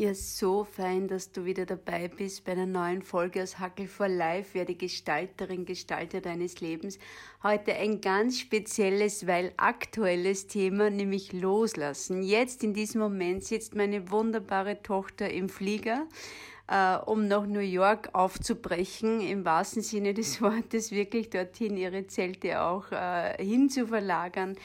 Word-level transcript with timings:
Ja, 0.00 0.14
so 0.14 0.64
fein, 0.64 1.08
dass 1.08 1.30
du 1.30 1.44
wieder 1.44 1.66
dabei 1.66 2.08
bist 2.08 2.46
bei 2.46 2.52
einer 2.52 2.64
neuen 2.64 3.02
Folge 3.02 3.42
aus 3.42 3.58
Hackel 3.58 3.86
for 3.86 4.08
Life. 4.08 4.54
Werde 4.54 4.74
Gestalterin, 4.74 5.66
Gestalter 5.66 6.22
deines 6.22 6.62
Lebens. 6.62 6.98
Heute 7.42 7.74
ein 7.74 8.00
ganz 8.00 8.38
spezielles, 8.38 9.26
weil 9.26 9.52
aktuelles 9.58 10.46
Thema, 10.46 10.88
nämlich 10.88 11.34
Loslassen. 11.34 12.22
Jetzt 12.22 12.64
in 12.64 12.72
diesem 12.72 13.02
Moment 13.02 13.44
sitzt 13.44 13.74
meine 13.74 14.10
wunderbare 14.10 14.82
Tochter 14.82 15.28
im 15.28 15.50
Flieger 15.50 16.06
äh, 16.70 16.96
um 17.04 17.26
nach 17.26 17.46
New 17.46 17.60
York 17.60 18.10
aufzubrechen, 18.12 19.20
im 19.20 19.44
wahrsten 19.44 19.82
Sinne 19.82 20.14
des 20.14 20.40
Wortes, 20.40 20.92
wirklich 20.92 21.28
dorthin 21.28 21.76
ihre 21.76 22.06
Zelte 22.06 22.62
auch 22.62 22.90
äh, 22.92 23.36
hinzuverlagern. 23.44 24.56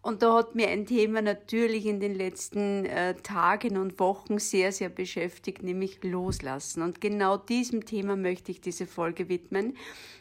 Und 0.00 0.22
da 0.22 0.34
hat 0.34 0.54
mir 0.54 0.68
ein 0.68 0.86
Thema 0.86 1.22
natürlich 1.22 1.84
in 1.84 1.98
den 1.98 2.14
letzten 2.14 2.86
äh, 2.86 3.14
Tagen 3.14 3.76
und 3.76 3.98
Wochen 3.98 4.38
sehr, 4.38 4.70
sehr 4.70 4.88
beschäftigt, 4.88 5.62
nämlich 5.62 6.02
Loslassen. 6.02 6.82
Und 6.82 7.00
genau 7.00 7.36
diesem 7.36 7.84
Thema 7.84 8.16
möchte 8.16 8.52
ich 8.52 8.60
diese 8.60 8.86
Folge 8.86 9.28
widmen. 9.28 9.76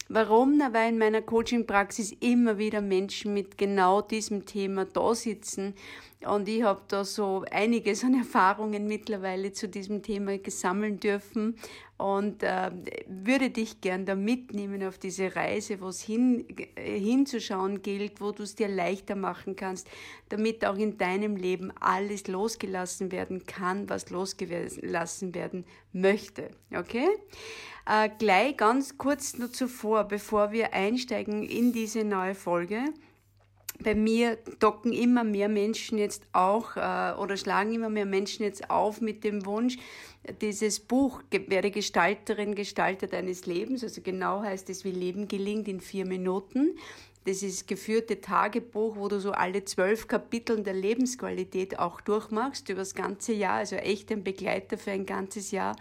Warum? 0.09 0.57
Na, 0.57 0.73
weil 0.73 0.89
in 0.89 0.97
meiner 0.97 1.21
Coaching-Praxis 1.21 2.13
immer 2.21 2.57
wieder 2.57 2.81
Menschen 2.81 3.33
mit 3.33 3.57
genau 3.57 4.01
diesem 4.01 4.45
Thema 4.45 4.85
da 4.85 5.13
sitzen. 5.13 5.75
Und 6.25 6.49
ich 6.49 6.63
habe 6.63 6.81
da 6.87 7.05
so 7.05 7.45
einiges 7.51 8.03
an 8.03 8.15
Erfahrungen 8.15 8.87
mittlerweile 8.87 9.51
zu 9.51 9.67
diesem 9.67 10.01
Thema 10.01 10.39
gesammeln 10.39 10.99
dürfen 10.99 11.55
und 11.97 12.43
äh, 12.43 12.71
würde 13.07 13.49
dich 13.49 13.81
gern 13.81 14.05
da 14.05 14.13
mitnehmen 14.13 14.83
auf 14.83 14.99
diese 14.99 15.35
Reise, 15.35 15.81
wo 15.81 15.87
es 15.87 16.01
hin, 16.01 16.45
äh, 16.75 16.99
hinzuschauen 16.99 17.81
gilt, 17.81 18.21
wo 18.21 18.31
du 18.31 18.43
es 18.43 18.55
dir 18.55 18.67
leichter 18.67 19.15
machen 19.15 19.55
kannst, 19.55 19.89
damit 20.29 20.63
auch 20.63 20.77
in 20.77 20.97
deinem 20.97 21.35
Leben 21.35 21.73
alles 21.79 22.27
losgelassen 22.27 23.11
werden 23.11 23.45
kann, 23.47 23.89
was 23.89 24.11
losgelassen 24.11 25.33
werden 25.33 25.65
möchte. 25.91 26.51
Okay? 26.75 27.07
Äh, 27.87 28.09
gleich 28.19 28.57
ganz 28.57 28.97
kurz 28.97 29.37
nur 29.37 29.51
zuvor, 29.51 30.03
bevor 30.03 30.51
wir 30.51 30.73
einsteigen 30.73 31.41
in 31.41 31.73
diese 31.73 32.03
neue 32.03 32.35
Folge. 32.35 32.83
Bei 33.83 33.95
mir 33.95 34.37
docken 34.59 34.91
immer 34.91 35.23
mehr 35.23 35.49
Menschen 35.49 35.97
jetzt 35.97 36.23
auch 36.33 36.75
äh, 36.77 37.13
oder 37.19 37.37
schlagen 37.37 37.73
immer 37.73 37.89
mehr 37.89 38.05
Menschen 38.05 38.43
jetzt 38.43 38.69
auf 38.69 39.01
mit 39.01 39.23
dem 39.23 39.45
Wunsch, 39.45 39.77
dieses 40.41 40.79
Buch 40.79 41.21
werde 41.31 41.71
Gestalterin, 41.71 42.55
Gestalter 42.55 43.07
deines 43.07 43.45
Lebens, 43.45 43.83
also 43.83 44.01
genau 44.01 44.41
heißt 44.41 44.69
es, 44.69 44.83
wie 44.83 44.91
Leben 44.91 45.27
gelingt 45.27 45.67
in 45.67 45.79
vier 45.79 46.05
Minuten. 46.05 46.77
Das 47.25 47.43
ist 47.43 47.67
geführte 47.67 48.21
Tagebuch, 48.21 48.95
wo 48.95 49.09
du 49.09 49.19
so 49.19 49.31
alle 49.31 49.65
zwölf 49.65 50.07
Kapitel 50.07 50.63
der 50.63 50.73
Lebensqualität 50.73 51.77
auch 51.77 51.99
durchmachst 51.99 52.69
über 52.69 52.79
das 52.79 52.95
ganze 52.95 53.33
Jahr, 53.33 53.57
also 53.57 53.75
echt 53.75 54.11
ein 54.11 54.23
Begleiter 54.23 54.77
für 54.77 54.91
ein 54.91 55.05
ganzes 55.05 55.51
Jahr 55.51 55.75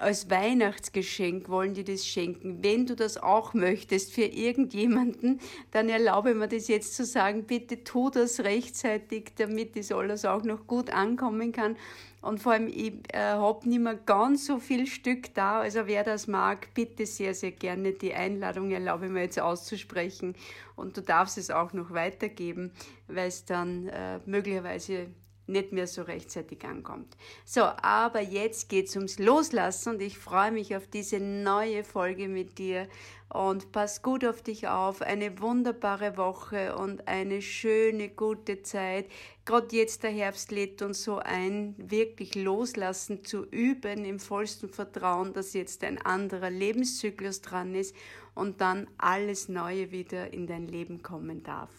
als 0.00 0.30
Weihnachtsgeschenk 0.30 1.48
wollen 1.48 1.74
die 1.74 1.84
das 1.84 2.06
schenken. 2.06 2.62
Wenn 2.62 2.86
du 2.86 2.96
das 2.96 3.18
auch 3.18 3.52
möchtest 3.52 4.12
für 4.12 4.24
irgendjemanden, 4.24 5.40
dann 5.72 5.88
erlaube 5.88 6.34
mir 6.34 6.48
das 6.48 6.68
jetzt 6.68 6.96
zu 6.96 7.04
sagen, 7.04 7.44
bitte 7.44 7.84
tu 7.84 8.08
das 8.08 8.40
rechtzeitig, 8.40 9.32
damit 9.36 9.76
das 9.76 9.92
alles 9.92 10.24
auch 10.24 10.42
noch 10.42 10.66
gut 10.66 10.90
ankommen 10.90 11.52
kann. 11.52 11.76
Und 12.22 12.40
vor 12.40 12.52
allem, 12.52 12.68
ich 12.68 12.92
äh, 13.12 13.18
habe 13.18 13.68
nicht 13.68 13.80
mehr 13.80 13.94
ganz 13.94 14.46
so 14.46 14.58
viel 14.58 14.86
Stück 14.86 15.34
da, 15.34 15.60
also 15.60 15.86
wer 15.86 16.04
das 16.04 16.26
mag, 16.26 16.72
bitte 16.74 17.06
sehr, 17.06 17.34
sehr 17.34 17.52
gerne 17.52 17.92
die 17.92 18.14
Einladung 18.14 18.70
erlaube 18.70 19.08
mir 19.08 19.22
jetzt 19.22 19.40
auszusprechen. 19.40 20.34
Und 20.76 20.96
du 20.96 21.02
darfst 21.02 21.38
es 21.38 21.50
auch 21.50 21.72
noch 21.72 21.92
weitergeben, 21.92 22.72
weil 23.06 23.28
es 23.28 23.44
dann 23.44 23.88
äh, 23.88 24.18
möglicherweise 24.26 25.08
nicht 25.50 25.72
mehr 25.72 25.86
so 25.86 26.02
rechtzeitig 26.02 26.64
ankommt. 26.64 27.16
So, 27.44 27.62
aber 27.62 28.20
jetzt 28.20 28.68
geht's 28.68 28.96
ums 28.96 29.18
Loslassen 29.18 29.94
und 29.94 30.02
ich 30.02 30.18
freue 30.18 30.52
mich 30.52 30.76
auf 30.76 30.86
diese 30.86 31.20
neue 31.20 31.84
Folge 31.84 32.28
mit 32.28 32.58
dir 32.58 32.88
und 33.32 33.70
pass 33.70 34.02
gut 34.02 34.24
auf 34.24 34.42
dich 34.42 34.68
auf. 34.68 35.02
Eine 35.02 35.40
wunderbare 35.40 36.16
Woche 36.16 36.76
und 36.76 37.06
eine 37.06 37.42
schöne, 37.42 38.08
gute 38.08 38.62
Zeit. 38.62 39.06
Gerade 39.44 39.74
jetzt 39.76 40.02
der 40.02 40.10
Herbst 40.10 40.50
lädt 40.50 40.82
uns 40.82 41.04
so 41.04 41.18
ein, 41.18 41.74
wirklich 41.78 42.34
loslassen 42.34 43.24
zu 43.24 43.44
üben 43.46 44.04
im 44.04 44.18
vollsten 44.18 44.68
Vertrauen, 44.68 45.32
dass 45.32 45.52
jetzt 45.52 45.84
ein 45.84 45.98
anderer 45.98 46.50
Lebenszyklus 46.50 47.40
dran 47.40 47.74
ist 47.74 47.94
und 48.34 48.60
dann 48.60 48.88
alles 48.98 49.48
Neue 49.48 49.90
wieder 49.92 50.32
in 50.32 50.46
dein 50.46 50.66
Leben 50.66 51.02
kommen 51.02 51.42
darf. 51.42 51.70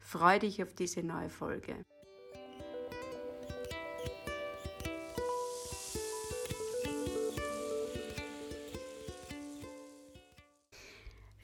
Freu 0.00 0.38
dich 0.38 0.62
auf 0.62 0.74
diese 0.74 1.02
neue 1.02 1.30
Folge. 1.30 1.76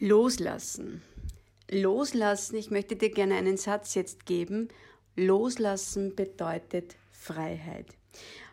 Loslassen. 0.03 1.03
Loslassen, 1.71 2.56
ich 2.56 2.71
möchte 2.71 2.97
dir 2.97 3.11
gerne 3.11 3.34
einen 3.34 3.59
Satz 3.59 3.94
jetzt 3.94 4.25
geben. 4.25 4.69
Loslassen 5.15 6.16
bedeutet 6.16 6.97
Freiheit. 7.12 7.84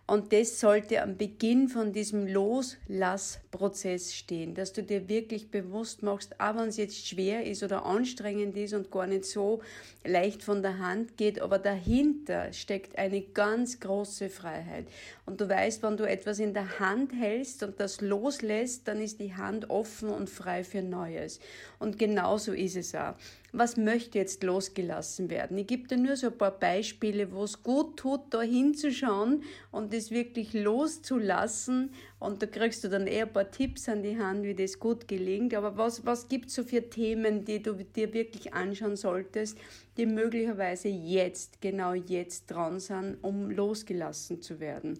Und 0.09 0.31
das 0.31 0.61
sollte 0.61 1.01
am 1.01 1.17
Beginn 1.17 1.67
von 1.67 1.91
diesem 1.91 2.27
Loslassprozess 2.27 4.15
stehen, 4.15 4.55
dass 4.55 4.71
du 4.71 4.81
dir 4.81 5.09
wirklich 5.09 5.51
bewusst 5.51 6.01
machst, 6.01 6.39
auch 6.39 6.55
wenn 6.55 6.69
es 6.69 6.77
jetzt 6.77 7.05
schwer 7.05 7.45
ist 7.45 7.61
oder 7.61 7.85
anstrengend 7.85 8.55
ist 8.55 8.73
und 8.73 8.89
gar 8.89 9.05
nicht 9.05 9.25
so 9.25 9.61
leicht 10.05 10.43
von 10.43 10.61
der 10.61 10.79
Hand 10.79 11.17
geht, 11.17 11.41
aber 11.41 11.59
dahinter 11.59 12.53
steckt 12.53 12.97
eine 12.97 13.19
ganz 13.19 13.81
große 13.81 14.29
Freiheit. 14.29 14.87
Und 15.25 15.41
du 15.41 15.49
weißt, 15.49 15.83
wenn 15.83 15.97
du 15.97 16.07
etwas 16.07 16.39
in 16.39 16.53
der 16.53 16.79
Hand 16.79 17.11
hältst 17.11 17.61
und 17.63 17.77
das 17.77 17.99
loslässt, 17.99 18.87
dann 18.87 19.01
ist 19.01 19.19
die 19.19 19.35
Hand 19.35 19.69
offen 19.69 20.07
und 20.07 20.29
frei 20.29 20.63
für 20.63 20.81
Neues. 20.81 21.41
Und 21.79 21.99
genauso 21.99 22.53
ist 22.53 22.77
es 22.77 22.95
auch 22.95 23.15
was 23.53 23.77
möchte 23.77 24.17
jetzt 24.17 24.43
losgelassen 24.43 25.29
werden. 25.29 25.57
Ich 25.57 25.67
gebe 25.67 25.87
dir 25.87 25.97
nur 25.97 26.15
so 26.15 26.27
ein 26.27 26.37
paar 26.37 26.57
Beispiele, 26.57 27.31
wo 27.31 27.43
es 27.43 27.63
gut 27.63 27.97
tut, 27.97 28.21
da 28.31 28.41
hinzuschauen 28.41 29.43
und 29.71 29.93
das 29.93 30.11
wirklich 30.11 30.53
loszulassen. 30.53 31.91
Und 32.19 32.41
da 32.41 32.45
kriegst 32.45 32.83
du 32.83 32.89
dann 32.89 33.07
eher 33.07 33.25
ein 33.25 33.33
paar 33.33 33.49
Tipps 33.49 33.87
an 33.87 34.03
die 34.03 34.17
Hand, 34.17 34.43
wie 34.43 34.55
das 34.55 34.79
gut 34.79 35.07
gelingt. 35.07 35.53
Aber 35.53 35.77
was, 35.77 36.05
was 36.05 36.27
gibt 36.27 36.47
es 36.47 36.55
so 36.55 36.63
für 36.63 36.89
Themen, 36.89 37.45
die 37.45 37.61
du 37.61 37.73
dir 37.73 38.13
wirklich 38.13 38.53
anschauen 38.53 38.95
solltest, 38.95 39.57
die 39.97 40.05
möglicherweise 40.05 40.89
jetzt, 40.89 41.61
genau 41.61 41.93
jetzt 41.93 42.47
dran 42.47 42.79
sind, 42.79 43.17
um 43.21 43.49
losgelassen 43.49 44.41
zu 44.41 44.59
werden? 44.59 44.99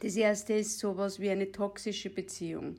Das 0.00 0.14
erste 0.14 0.52
ist 0.52 0.78
sowas 0.78 1.18
wie 1.18 1.30
eine 1.30 1.50
toxische 1.50 2.10
Beziehung. 2.10 2.76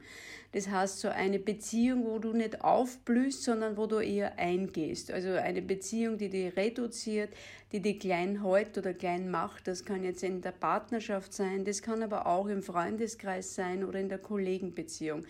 Das 0.51 0.67
heißt 0.67 0.99
so 0.99 1.09
eine 1.09 1.37
Beziehung, 1.37 2.05
wo 2.05 2.17
du 2.17 2.33
nicht 2.33 2.61
aufblühst, 2.61 3.43
sondern 3.43 3.77
wo 3.77 3.85
du 3.85 3.99
eher 3.99 4.39
eingehst. 4.39 5.11
Also 5.11 5.29
eine 5.29 5.61
Beziehung, 5.61 6.17
die 6.17 6.29
dich 6.29 6.55
reduziert, 6.57 7.29
die 7.71 7.81
dich 7.81 7.99
klein 7.99 8.43
hält 8.43 8.77
oder 8.77 8.93
klein 8.93 9.29
macht. 9.29 9.67
Das 9.67 9.85
kann 9.85 10.03
jetzt 10.03 10.23
in 10.23 10.41
der 10.41 10.51
Partnerschaft 10.51 11.33
sein, 11.33 11.65
das 11.65 11.83
kann 11.83 12.01
aber 12.01 12.25
auch 12.25 12.47
im 12.47 12.63
Freundeskreis 12.63 13.53
sein 13.53 13.83
oder 13.83 13.99
in 13.99 14.09
der 14.09 14.17
Kollegenbeziehung. 14.17 15.23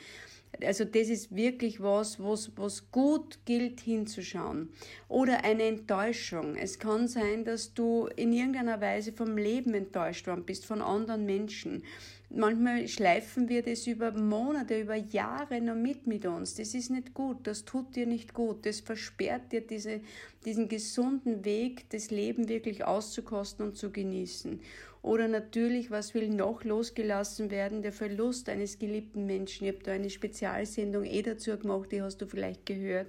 Also 0.63 0.84
das 0.84 1.09
ist 1.09 1.36
wirklich 1.36 1.81
was, 1.81 2.19
was, 2.19 2.51
was 2.56 2.91
gut 2.91 3.40
gilt 3.46 3.81
hinzuschauen. 3.81 4.69
Oder 5.07 5.44
eine 5.44 5.63
Enttäuschung. 5.63 6.56
Es 6.56 6.80
kann 6.80 7.07
sein, 7.07 7.46
dass 7.46 7.74
du 7.74 8.07
in 8.16 8.34
irgendeiner 8.34 8.81
Weise 8.81 9.13
vom 9.13 9.38
Leben 9.38 9.74
enttäuscht 9.74 10.28
worden 10.28 10.46
bist, 10.46 10.66
von 10.66 10.81
anderen 10.81 11.25
Menschen. 11.25 11.84
Manchmal 12.31 12.88
schleifen 12.88 13.50
wir 13.50 13.63
das 13.63 13.88
über 13.88 14.12
Monate, 14.12 14.79
über 14.79 14.95
Jahre 14.95 15.62
noch 15.62 15.75
mit 15.75 16.06
mit 16.06 16.28
uns. 16.28 16.53
Das 16.53 16.75
ist 16.75 16.91
nicht 16.91 17.16
gut, 17.16 17.38
das 17.48 17.65
tut 17.65 17.95
dir 17.95 18.06
nicht 18.06 18.36
gut, 18.36 18.68
das 18.68 18.81
versperrt 18.81 19.51
dir 19.51 19.62
diese, 19.62 20.01
diesen 20.45 20.69
gesunden 20.69 21.44
Weg, 21.44 21.89
das 21.89 22.12
Leben 22.12 22.48
wirklich 22.48 22.83
auszukosten 22.86 23.65
und 23.65 23.77
zu 23.77 23.92
genießen. 23.92 24.59
Oder 25.01 25.27
natürlich, 25.27 25.89
was 25.89 26.13
will 26.13 26.30
noch 26.30 26.63
losgelassen 26.63 27.50
werden? 27.50 27.81
Der 27.81 27.94
Verlust 27.94 28.48
eines 28.50 28.77
geliebten 28.77 29.25
Menschen. 29.25 29.65
Ich 29.65 29.74
habe 29.74 29.83
da 29.83 29.94
eine 29.94 30.12
Spezialsendung 30.12 31.06
eh 31.06 31.24
dazu 31.24 31.57
gemacht, 31.57 31.92
die 31.92 32.01
hast 32.01 32.18
du 32.18 32.27
vielleicht 32.27 32.65
gehört, 32.65 33.07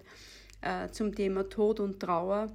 äh, 0.63 0.89
zum 0.91 1.15
Thema 1.15 1.47
Tod 1.49 1.81
und 1.81 2.01
Trauer. 2.01 2.47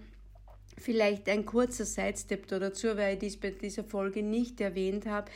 Vielleicht 0.77 1.29
ein 1.29 1.45
kurzer 1.45 1.85
Sidestep 1.85 2.47
dazu, 2.47 2.97
weil 2.97 3.13
ich 3.13 3.19
dies 3.19 3.37
bei 3.37 3.51
dieser 3.51 3.83
Folge 3.83 4.23
nicht 4.23 4.59
erwähnt 4.59 5.05
habe. 5.05 5.29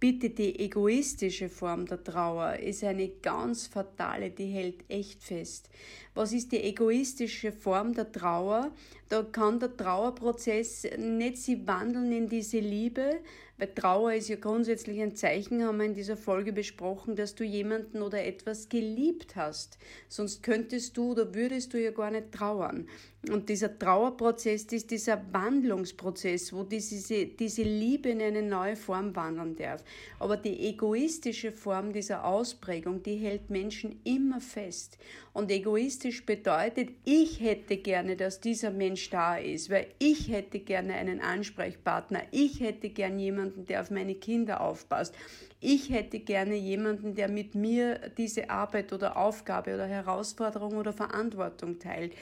Bitte 0.00 0.30
die 0.30 0.58
egoistische 0.58 1.50
Form 1.50 1.84
der 1.84 2.02
Trauer 2.02 2.54
ist 2.54 2.82
eine 2.84 3.10
ganz 3.20 3.66
fatale, 3.66 4.30
die 4.30 4.46
hält 4.46 4.82
echt 4.88 5.22
fest. 5.22 5.68
Was 6.14 6.32
ist 6.32 6.52
die 6.52 6.62
egoistische 6.62 7.52
Form 7.52 7.92
der 7.92 8.10
Trauer? 8.10 8.72
Da 9.10 9.24
kann 9.24 9.58
der 9.58 9.76
Trauerprozess 9.76 10.86
nicht 10.96 11.36
sie 11.38 11.66
wandeln 11.66 12.12
in 12.12 12.28
diese 12.28 12.60
Liebe, 12.60 13.20
Weil 13.60 13.74
Trauer 13.74 14.14
ist 14.14 14.28
ja 14.30 14.36
grundsätzlich 14.36 15.02
ein 15.02 15.14
Zeichen, 15.14 15.62
haben 15.62 15.76
wir 15.78 15.84
in 15.84 15.92
dieser 15.92 16.16
Folge 16.16 16.50
besprochen, 16.50 17.14
dass 17.14 17.34
du 17.34 17.44
jemanden 17.44 18.00
oder 18.00 18.24
etwas 18.24 18.70
geliebt 18.70 19.36
hast. 19.36 19.76
Sonst 20.08 20.42
könntest 20.42 20.96
du 20.96 21.12
oder 21.12 21.34
würdest 21.34 21.74
du 21.74 21.82
ja 21.82 21.90
gar 21.90 22.10
nicht 22.10 22.32
trauern. 22.32 22.88
Und 23.30 23.50
dieser 23.50 23.78
Trauerprozess 23.78 24.64
ist 24.64 24.90
dieser 24.90 25.20
Wandlungsprozess, 25.32 26.54
wo 26.54 26.62
diese, 26.62 27.26
diese 27.26 27.62
Liebe 27.62 28.08
in 28.08 28.22
eine 28.22 28.42
neue 28.42 28.76
Form 28.76 29.14
wandern 29.14 29.56
darf. 29.56 29.84
Aber 30.18 30.38
die 30.38 30.58
egoistische 30.68 31.52
Form 31.52 31.92
dieser 31.92 32.24
Ausprägung, 32.24 33.02
die 33.02 33.16
hält 33.16 33.50
Menschen 33.50 34.00
immer 34.04 34.40
fest. 34.40 34.96
Und 35.34 35.50
egoistisch 35.50 36.24
bedeutet, 36.24 36.92
ich 37.04 37.40
hätte 37.40 37.76
gerne, 37.76 38.16
dass 38.16 38.40
dieser 38.40 38.70
Mensch 38.70 38.99
da 39.08 39.36
ist, 39.38 39.70
weil 39.70 39.86
ich 39.98 40.28
hätte 40.28 40.60
gerne 40.60 40.94
einen 40.94 41.20
Ansprechpartner, 41.20 42.24
ich 42.30 42.60
hätte 42.60 42.90
gerne 42.90 43.22
jemanden, 43.22 43.64
der 43.64 43.80
auf 43.80 43.90
meine 43.90 44.14
Kinder 44.16 44.60
aufpasst. 44.60 45.14
Ich 45.60 45.90
hätte 45.90 46.20
gerne 46.20 46.56
jemanden, 46.56 47.14
der 47.14 47.28
mit 47.28 47.54
mir 47.54 48.10
diese 48.18 48.50
Arbeit 48.50 48.92
oder 48.92 49.16
Aufgabe 49.16 49.74
oder 49.74 49.86
Herausforderung 49.86 50.76
oder 50.76 50.92
Verantwortung 50.92 51.78
teilt. 51.78 52.12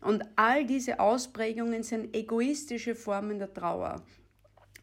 Und 0.00 0.22
all 0.36 0.64
diese 0.64 1.00
Ausprägungen 1.00 1.82
sind 1.82 2.14
egoistische 2.14 2.94
Formen 2.94 3.38
der 3.38 3.52
Trauer. 3.52 4.02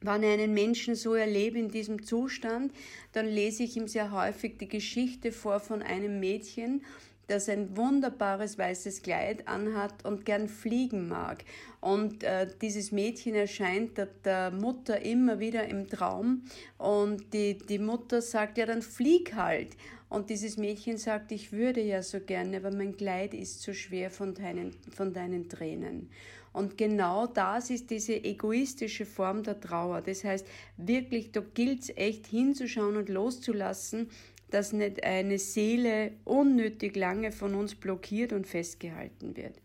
Wenn 0.01 0.23
ich 0.23 0.29
einen 0.29 0.53
Menschen 0.53 0.95
so 0.95 1.15
erlebe 1.15 1.57
in 1.57 1.69
diesem 1.69 2.03
Zustand, 2.03 2.73
dann 3.13 3.25
lese 3.25 3.63
ich 3.63 3.77
ihm 3.77 3.87
sehr 3.87 4.11
häufig 4.11 4.57
die 4.57 4.67
Geschichte 4.67 5.31
vor 5.31 5.59
von 5.59 5.81
einem 5.81 6.19
Mädchen, 6.19 6.83
das 7.27 7.49
ein 7.49 7.75
wunderbares 7.75 8.57
weißes 8.57 9.01
Kleid 9.01 9.47
anhat 9.47 10.05
und 10.05 10.25
gern 10.25 10.47
fliegen 10.47 11.07
mag. 11.07 11.43
Und 11.81 12.23
äh, 12.23 12.47
dieses 12.61 12.91
Mädchen 12.91 13.35
erscheint 13.35 13.97
der, 13.97 14.07
der, 14.23 14.51
Mutter 14.51 15.01
immer 15.01 15.39
wieder 15.39 15.67
im 15.67 15.87
Traum 15.87 16.43
und 16.77 17.33
die, 17.33 17.57
die 17.57 17.79
Mutter 17.79 18.21
sagt, 18.21 18.57
ja, 18.57 18.65
dann 18.65 18.81
flieg 18.81 19.35
halt. 19.35 19.75
Und 20.09 20.29
dieses 20.29 20.57
Mädchen 20.57 20.97
sagt, 20.97 21.31
ich 21.31 21.51
würde 21.51 21.81
ja 21.81 22.01
so 22.01 22.19
gerne, 22.19 22.57
aber 22.57 22.71
mein 22.71 22.95
Kleid 22.95 23.33
ist 23.33 23.61
zu 23.61 23.73
schwer 23.73 24.09
von 24.11 24.33
deinen, 24.33 24.71
von 24.91 25.13
deinen 25.13 25.49
Tränen. 25.49 26.09
Und 26.55 26.77
genau 26.77 27.27
das 27.27 27.69
ist 27.69 27.89
diese 27.89 28.13
egoistische 28.23 29.05
Form 29.05 29.43
der 29.43 29.59
Trauer. 29.59 30.01
Das 30.01 30.23
heißt, 30.23 30.47
wirklich, 30.77 31.33
da 31.33 31.41
gilt 31.53 31.81
es 31.81 31.89
echt 31.97 32.27
hinzuschauen 32.27 32.95
und 32.95 33.09
loszulassen, 33.09 34.09
dass 34.51 34.73
nicht 34.73 35.03
eine 35.03 35.39
Seele 35.39 36.11
unnötig 36.23 36.95
lange 36.95 37.31
von 37.31 37.55
uns 37.55 37.75
blockiert 37.75 38.33
und 38.33 38.47
festgehalten 38.47 39.35
wird. 39.35 39.55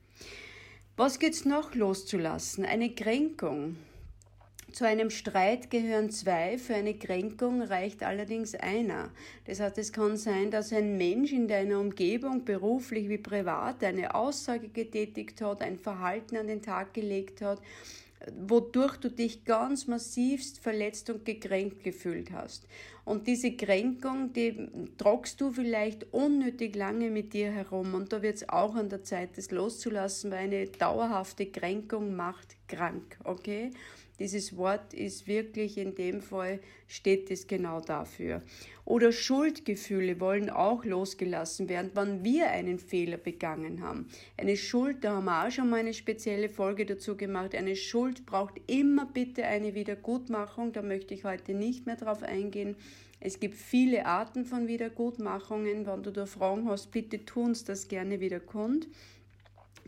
Was 0.96 1.18
gibt's 1.18 1.44
noch 1.44 1.74
loszulassen? 1.74 2.64
Eine 2.64 2.90
Kränkung. 2.90 3.76
Zu 4.72 4.86
einem 4.86 5.10
Streit 5.10 5.70
gehören 5.70 6.10
zwei, 6.10 6.56
für 6.56 6.74
eine 6.74 6.94
Kränkung 6.94 7.62
reicht 7.62 8.02
allerdings 8.04 8.54
einer. 8.54 9.10
Das 9.46 9.58
heißt, 9.58 9.78
es 9.78 9.92
kann 9.92 10.16
sein, 10.16 10.50
dass 10.50 10.72
ein 10.72 10.96
Mensch 10.96 11.32
in 11.32 11.48
deiner 11.48 11.80
Umgebung, 11.80 12.44
beruflich 12.44 13.08
wie 13.08 13.18
privat, 13.18 13.82
eine 13.82 14.14
Aussage 14.14 14.68
getätigt 14.68 15.40
hat, 15.42 15.62
ein 15.62 15.76
Verhalten 15.76 16.36
an 16.36 16.46
den 16.46 16.62
Tag 16.62 16.94
gelegt 16.94 17.42
hat, 17.42 17.60
wodurch 18.36 18.96
du 18.96 19.10
dich 19.10 19.44
ganz 19.44 19.86
massivst 19.86 20.58
verletzt 20.58 21.10
und 21.10 21.24
gekränkt 21.24 21.82
gefühlt 21.82 22.32
hast. 22.32 22.66
Und 23.04 23.26
diese 23.26 23.56
Kränkung, 23.56 24.32
die 24.32 24.68
tragst 24.98 25.40
du 25.40 25.50
vielleicht 25.50 26.12
unnötig 26.12 26.76
lange 26.76 27.10
mit 27.10 27.32
dir 27.32 27.50
herum. 27.50 27.94
Und 27.94 28.12
da 28.12 28.22
wird 28.22 28.36
es 28.36 28.48
auch 28.48 28.74
an 28.74 28.88
der 28.88 29.02
Zeit, 29.02 29.36
das 29.36 29.50
loszulassen, 29.50 30.30
weil 30.30 30.44
eine 30.44 30.66
dauerhafte 30.66 31.46
Kränkung 31.46 32.14
macht 32.14 32.56
krank, 32.68 33.18
okay? 33.24 33.70
Dieses 34.20 34.56
Wort 34.58 34.92
ist 34.92 35.26
wirklich 35.26 35.78
in 35.78 35.94
dem 35.94 36.20
Fall, 36.20 36.60
steht 36.86 37.30
es 37.30 37.46
genau 37.46 37.80
dafür. 37.80 38.42
Oder 38.84 39.12
Schuldgefühle 39.12 40.20
wollen 40.20 40.50
auch 40.50 40.84
losgelassen 40.84 41.70
werden, 41.70 41.92
wann 41.94 42.22
wir 42.22 42.50
einen 42.50 42.78
Fehler 42.78 43.16
begangen 43.16 43.82
haben. 43.82 44.08
Eine 44.36 44.58
Schuld, 44.58 45.04
da 45.04 45.16
haben 45.16 45.24
wir 45.24 45.46
auch 45.46 45.50
schon 45.50 45.70
mal 45.70 45.80
eine 45.80 45.94
spezielle 45.94 46.50
Folge 46.50 46.84
dazu 46.84 47.16
gemacht. 47.16 47.54
Eine 47.54 47.76
Schuld 47.76 48.26
braucht 48.26 48.60
immer 48.66 49.06
bitte 49.06 49.44
eine 49.44 49.74
Wiedergutmachung. 49.74 50.72
Da 50.72 50.82
möchte 50.82 51.14
ich 51.14 51.24
heute 51.24 51.54
nicht 51.54 51.86
mehr 51.86 51.96
drauf 51.96 52.22
eingehen. 52.22 52.76
Es 53.20 53.40
gibt 53.40 53.54
viele 53.54 54.04
Arten 54.06 54.44
von 54.44 54.66
Wiedergutmachungen. 54.66 55.86
Wenn 55.86 56.02
du 56.02 56.10
da 56.10 56.26
Fragen 56.26 56.68
hast, 56.68 56.90
bitte 56.90 57.24
tun 57.24 57.46
uns 57.46 57.64
das 57.64 57.88
gerne 57.88 58.20
wieder 58.20 58.40
kund. 58.40 58.86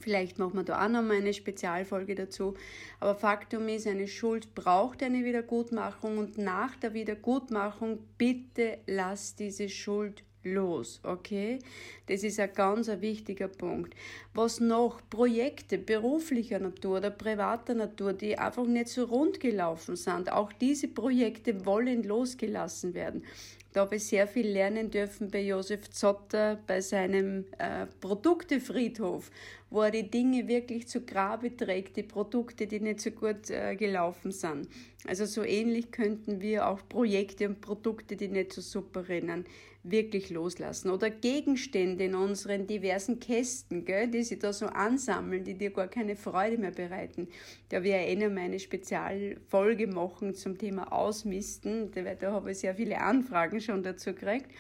Vielleicht 0.02 0.38
machen 0.40 0.54
wir 0.54 0.64
da 0.64 0.84
auch 0.84 0.88
nochmal 0.88 1.18
eine 1.18 1.32
Spezialfolge 1.32 2.16
dazu. 2.16 2.54
Aber 2.98 3.14
Faktum 3.14 3.68
ist, 3.68 3.86
eine 3.86 4.08
Schuld 4.08 4.52
braucht 4.54 5.00
eine 5.02 5.24
Wiedergutmachung 5.24 6.18
und 6.18 6.38
nach 6.38 6.74
der 6.76 6.92
Wiedergutmachung 6.92 8.00
bitte 8.18 8.78
lass 8.86 9.36
diese 9.36 9.68
Schuld 9.68 10.24
los, 10.44 11.00
okay? 11.04 11.60
Das 12.06 12.24
ist 12.24 12.40
ein 12.40 12.52
ganz 12.52 12.88
ein 12.88 13.00
wichtiger 13.00 13.46
Punkt. 13.46 13.94
Was 14.34 14.58
noch? 14.58 15.00
Projekte 15.08 15.78
beruflicher 15.78 16.58
Natur 16.58 16.98
oder 16.98 17.10
privater 17.10 17.74
Natur, 17.74 18.12
die 18.12 18.36
einfach 18.36 18.66
nicht 18.66 18.88
so 18.88 19.04
rund 19.04 19.38
gelaufen 19.38 19.94
sind. 19.94 20.32
Auch 20.32 20.52
diese 20.52 20.88
Projekte 20.88 21.64
wollen 21.64 22.02
losgelassen 22.02 22.94
werden. 22.94 23.24
Da 23.72 23.80
habe 23.80 23.96
ich 23.96 24.04
sehr 24.04 24.26
viel 24.26 24.48
lernen 24.48 24.90
dürfen 24.90 25.30
bei 25.30 25.40
Josef 25.40 25.90
Zotter, 25.90 26.58
bei 26.66 26.82
seinem 26.82 27.46
äh, 27.58 27.86
Produktefriedhof, 28.00 29.30
wo 29.70 29.80
er 29.80 29.90
die 29.90 30.10
Dinge 30.10 30.46
wirklich 30.46 30.88
zu 30.88 31.00
Grabe 31.00 31.56
trägt, 31.56 31.96
die 31.96 32.02
Produkte, 32.02 32.66
die 32.66 32.80
nicht 32.80 33.00
so 33.00 33.10
gut 33.10 33.48
äh, 33.48 33.74
gelaufen 33.76 34.30
sind. 34.30 34.68
Also 35.06 35.24
so 35.24 35.42
ähnlich 35.42 35.90
könnten 35.90 36.42
wir 36.42 36.68
auch 36.68 36.86
Projekte 36.86 37.48
und 37.48 37.62
Produkte, 37.62 38.16
die 38.16 38.28
nicht 38.28 38.52
so 38.52 38.60
super 38.60 39.08
rennen, 39.08 39.46
wirklich 39.84 40.30
loslassen. 40.30 40.90
Oder 40.90 41.10
Gegenstände 41.10 42.04
in 42.04 42.14
unseren 42.14 42.66
diversen 42.66 43.18
Kästen, 43.18 43.84
gell, 43.84 44.08
die 44.08 44.22
sich 44.22 44.38
da 44.38 44.52
so 44.52 44.66
ansammeln, 44.66 45.44
die 45.44 45.54
dir 45.54 45.70
gar 45.70 45.88
keine 45.88 46.14
Freude 46.14 46.58
mehr 46.58 46.70
bereiten. 46.70 47.28
Da 47.68 47.82
wir 47.82 47.96
eh 47.96 48.14
noch 48.14 48.40
eine 48.40 48.60
Spezialfolge 48.60 49.88
machen 49.88 50.34
zum 50.34 50.56
Thema 50.56 50.92
Ausmisten, 50.92 51.90
da 51.92 52.32
habe 52.32 52.52
ich 52.52 52.58
sehr 52.58 52.76
viele 52.76 53.00
Anfragen 53.00 53.60
schon 53.62 53.82
dazu 53.82 54.12
gekriegt. 54.12 54.50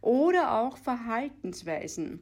Oder 0.00 0.60
auch 0.60 0.76
Verhaltensweisen. 0.76 2.20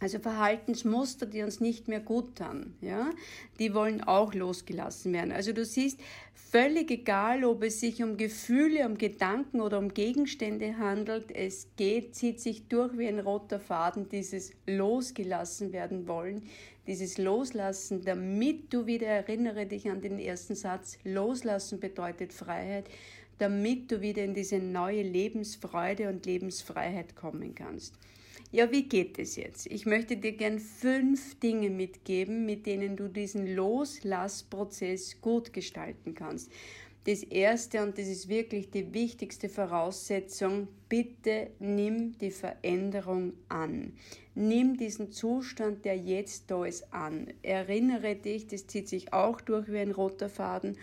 Also 0.00 0.20
Verhaltensmuster, 0.20 1.26
die 1.26 1.42
uns 1.42 1.58
nicht 1.58 1.88
mehr 1.88 1.98
gut 1.98 2.36
tun, 2.36 2.74
ja, 2.80 3.10
die 3.58 3.74
wollen 3.74 4.00
auch 4.00 4.32
losgelassen 4.32 5.12
werden. 5.12 5.32
Also 5.32 5.52
du 5.52 5.64
siehst, 5.64 5.98
völlig 6.34 6.88
egal, 6.92 7.44
ob 7.44 7.64
es 7.64 7.80
sich 7.80 8.00
um 8.02 8.16
Gefühle, 8.16 8.86
um 8.86 8.96
Gedanken 8.96 9.60
oder 9.60 9.78
um 9.78 9.92
Gegenstände 9.92 10.78
handelt, 10.78 11.34
es 11.34 11.66
geht, 11.76 12.14
zieht 12.14 12.40
sich 12.40 12.68
durch 12.68 12.96
wie 12.96 13.08
ein 13.08 13.18
roter 13.18 13.58
Faden, 13.58 14.08
dieses 14.08 14.52
losgelassen 14.66 15.72
werden 15.72 16.06
wollen, 16.06 16.44
dieses 16.86 17.18
Loslassen, 17.18 18.02
damit 18.02 18.72
du 18.72 18.86
wieder 18.86 19.08
erinnere 19.08 19.66
dich 19.66 19.90
an 19.90 20.00
den 20.00 20.20
ersten 20.20 20.54
Satz, 20.54 20.96
loslassen 21.02 21.80
bedeutet 21.80 22.32
Freiheit, 22.32 22.88
damit 23.38 23.90
du 23.90 24.00
wieder 24.00 24.24
in 24.24 24.34
diese 24.34 24.58
neue 24.58 25.02
Lebensfreude 25.02 26.08
und 26.08 26.26
Lebensfreiheit 26.26 27.16
kommen 27.16 27.54
kannst. 27.54 27.94
Ja, 28.50 28.70
wie 28.70 28.88
geht 28.88 29.18
es 29.18 29.36
jetzt? 29.36 29.66
Ich 29.66 29.84
möchte 29.84 30.16
dir 30.16 30.32
gern 30.32 30.58
fünf 30.58 31.38
Dinge 31.38 31.68
mitgeben, 31.68 32.46
mit 32.46 32.64
denen 32.64 32.96
du 32.96 33.08
diesen 33.08 33.54
Loslassprozess 33.54 35.20
gut 35.20 35.52
gestalten 35.52 36.14
kannst. 36.14 36.50
Das 37.04 37.22
erste, 37.22 37.82
und 37.82 37.96
das 37.96 38.06
ist 38.06 38.28
wirklich 38.28 38.70
die 38.70 38.92
wichtigste 38.92 39.48
Voraussetzung, 39.48 40.68
bitte 40.88 41.50
nimm 41.58 42.18
die 42.18 42.30
Veränderung 42.30 43.34
an. 43.48 43.92
Nimm 44.34 44.76
diesen 44.76 45.10
Zustand, 45.12 45.84
der 45.84 45.96
jetzt 45.96 46.50
da 46.50 46.64
ist, 46.64 46.92
an. 46.92 47.28
Erinnere 47.42 48.14
dich, 48.14 48.46
das 48.46 48.66
zieht 48.66 48.88
sich 48.88 49.12
auch 49.12 49.40
durch 49.40 49.70
wie 49.72 49.78
ein 49.78 49.90
roter 49.90 50.28
Faden. 50.28 50.76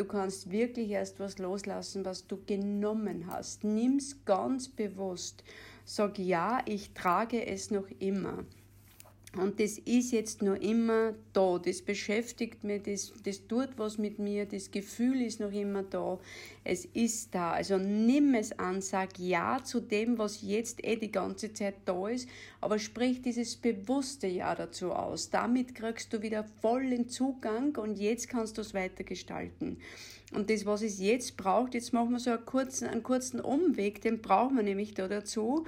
Du 0.00 0.06
kannst 0.06 0.50
wirklich 0.50 0.88
erst 0.88 1.20
was 1.20 1.36
loslassen, 1.36 2.06
was 2.06 2.26
du 2.26 2.38
genommen 2.46 3.26
hast. 3.26 3.64
Nimm's 3.64 4.24
ganz 4.24 4.66
bewusst 4.66 5.44
sag 5.90 6.18
ja, 6.20 6.62
ich 6.66 6.94
trage 6.94 7.44
es 7.46 7.72
noch 7.72 7.88
immer. 7.98 8.44
Und 9.36 9.60
das 9.60 9.78
ist 9.78 10.10
jetzt 10.10 10.42
noch 10.42 10.56
immer 10.56 11.14
da, 11.32 11.58
das 11.58 11.82
beschäftigt 11.82 12.64
mich, 12.64 12.82
das, 12.82 13.12
das 13.22 13.46
tut 13.46 13.68
was 13.76 13.96
mit 13.96 14.18
mir, 14.18 14.44
das 14.44 14.72
Gefühl 14.72 15.22
ist 15.22 15.38
noch 15.38 15.52
immer 15.52 15.84
da, 15.84 16.18
es 16.64 16.84
ist 16.84 17.32
da. 17.32 17.52
Also 17.52 17.78
nimm 17.78 18.34
es 18.34 18.50
an, 18.58 18.82
sag 18.82 19.20
ja 19.20 19.60
zu 19.62 19.78
dem, 19.78 20.18
was 20.18 20.42
jetzt 20.42 20.84
eh 20.84 20.96
die 20.96 21.12
ganze 21.12 21.52
Zeit 21.52 21.76
da 21.84 22.08
ist, 22.08 22.28
aber 22.60 22.80
sprich 22.80 23.22
dieses 23.22 23.54
bewusste 23.54 24.26
Ja 24.26 24.56
dazu 24.56 24.90
aus. 24.90 25.30
Damit 25.30 25.76
kriegst 25.76 26.12
du 26.12 26.22
wieder 26.22 26.44
vollen 26.60 27.08
Zugang 27.08 27.76
und 27.76 28.00
jetzt 28.00 28.28
kannst 28.28 28.58
du 28.58 28.62
es 28.62 28.74
weitergestalten. 28.74 29.76
Und 30.32 30.50
das, 30.50 30.66
was 30.66 30.82
es 30.82 30.98
jetzt 30.98 31.36
braucht, 31.36 31.74
jetzt 31.74 31.92
machen 31.92 32.10
wir 32.10 32.18
so 32.18 32.30
einen 32.30 32.44
kurzen, 32.44 32.88
einen 32.88 33.04
kurzen 33.04 33.40
Umweg, 33.40 34.00
den 34.00 34.20
brauchen 34.20 34.56
wir 34.56 34.64
nämlich 34.64 34.94
da 34.94 35.06
dazu 35.06 35.66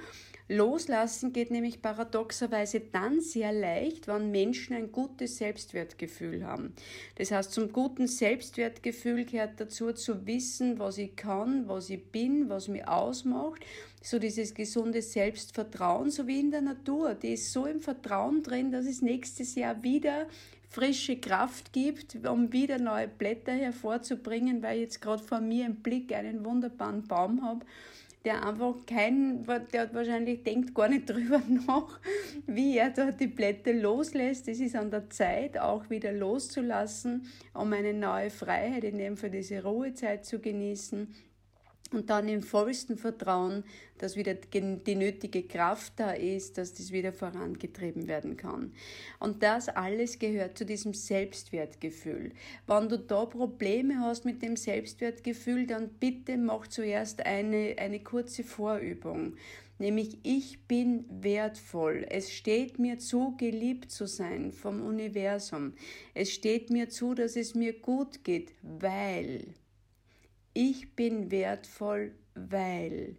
Loslassen 0.49 1.31
geht 1.31 1.51
nämlich 1.51 1.81
paradoxerweise 1.81 2.81
dann 2.81 3.21
sehr 3.21 3.53
leicht, 3.53 4.07
wenn 4.07 4.31
Menschen 4.31 4.75
ein 4.75 4.91
gutes 4.91 5.37
Selbstwertgefühl 5.37 6.45
haben. 6.45 6.73
Das 7.15 7.31
heißt, 7.31 7.53
zum 7.53 7.71
guten 7.71 8.07
Selbstwertgefühl 8.07 9.25
gehört 9.25 9.59
dazu 9.59 9.93
zu 9.93 10.27
wissen, 10.27 10.79
was 10.79 10.97
ich 10.97 11.15
kann, 11.15 11.67
was 11.69 11.89
ich 11.89 12.03
bin, 12.11 12.49
was 12.49 12.67
mich 12.67 12.87
ausmacht. 12.87 13.65
So 14.01 14.19
dieses 14.19 14.53
gesunde 14.53 15.01
Selbstvertrauen, 15.01 16.11
so 16.11 16.27
wie 16.27 16.41
in 16.41 16.51
der 16.51 16.61
Natur. 16.61 17.15
Die 17.15 17.33
ist 17.33 17.53
so 17.53 17.65
im 17.65 17.79
Vertrauen 17.79 18.43
drin, 18.43 18.69
dass 18.71 18.85
es 18.85 19.01
nächstes 19.01 19.55
Jahr 19.55 19.81
wieder 19.81 20.27
frische 20.67 21.17
Kraft 21.17 21.71
gibt, 21.71 22.17
um 22.27 22.51
wieder 22.51 22.79
neue 22.79 23.07
Blätter 23.07 23.53
hervorzubringen, 23.53 24.61
weil 24.61 24.77
ich 24.77 24.83
jetzt 24.83 25.01
gerade 25.01 25.23
vor 25.23 25.39
mir 25.39 25.67
im 25.67 25.75
Blick 25.75 26.11
einen 26.11 26.43
wunderbaren 26.43 27.07
Baum 27.07 27.43
habe 27.43 27.65
der 28.25 28.45
einfach 28.45 28.75
kein, 28.85 29.45
der 29.45 29.81
hat 29.81 29.93
wahrscheinlich 29.93 30.43
denkt 30.43 30.73
gar 30.73 30.87
nicht 30.87 31.09
drüber 31.09 31.41
nach, 31.67 31.99
wie 32.47 32.77
er 32.77 32.89
da 32.89 33.11
die 33.11 33.27
Blätter 33.27 33.73
loslässt. 33.73 34.47
Es 34.47 34.59
ist 34.59 34.75
an 34.75 34.91
der 34.91 35.09
Zeit, 35.09 35.57
auch 35.57 35.89
wieder 35.89 36.11
loszulassen, 36.13 37.27
um 37.53 37.73
eine 37.73 37.93
neue 37.93 38.29
Freiheit, 38.29 38.83
in 38.83 38.97
dem 38.97 39.17
Fall 39.17 39.31
diese 39.31 39.63
Ruhezeit 39.63 40.25
zu 40.25 40.39
genießen 40.39 41.13
und 41.93 42.09
dann 42.09 42.27
im 42.27 42.41
vollsten 42.41 42.97
Vertrauen, 42.97 43.63
dass 43.97 44.15
wieder 44.15 44.33
die 44.33 44.95
nötige 44.95 45.43
Kraft 45.43 45.93
da 45.97 46.11
ist, 46.11 46.57
dass 46.57 46.73
das 46.73 46.91
wieder 46.91 47.13
vorangetrieben 47.13 48.07
werden 48.07 48.35
kann. 48.35 48.73
Und 49.19 49.43
das 49.43 49.69
alles 49.69 50.19
gehört 50.19 50.57
zu 50.57 50.65
diesem 50.65 50.93
Selbstwertgefühl. 50.93 52.31
Wenn 52.67 52.89
du 52.89 52.97
da 52.99 53.25
Probleme 53.25 53.99
hast 53.99 54.25
mit 54.25 54.41
dem 54.41 54.55
Selbstwertgefühl, 54.55 55.67
dann 55.67 55.89
bitte 55.99 56.37
mach 56.37 56.67
zuerst 56.67 57.25
eine, 57.25 57.75
eine 57.77 58.01
kurze 58.01 58.43
Vorübung. 58.43 59.35
Nämlich, 59.79 60.19
ich 60.23 60.67
bin 60.67 61.05
wertvoll. 61.09 62.05
Es 62.09 62.31
steht 62.31 62.79
mir 62.79 62.99
zu, 62.99 63.35
geliebt 63.37 63.91
zu 63.91 64.05
sein 64.05 64.51
vom 64.51 64.81
Universum. 64.81 65.73
Es 66.13 66.31
steht 66.31 66.69
mir 66.69 66.89
zu, 66.89 67.15
dass 67.15 67.35
es 67.35 67.55
mir 67.55 67.73
gut 67.73 68.23
geht, 68.23 68.53
weil 68.61 69.55
ich 70.53 70.95
bin 70.95 71.31
wertvoll, 71.31 72.13
weil. 72.35 73.15